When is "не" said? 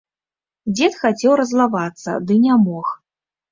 2.49-2.59